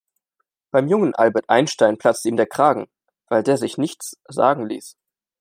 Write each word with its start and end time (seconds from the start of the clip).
Beim 0.71 0.87
jungen 0.87 1.13
Albert 1.13 1.47
Einstein 1.47 1.99
platzte 1.99 2.27
ihm 2.29 2.35
der 2.35 2.47
Kragen, 2.47 2.87
weil 3.27 3.43
der 3.43 3.57
sich 3.59 3.77
nichts 3.77 4.17
sagen 4.27 4.65
liess. 4.65 4.97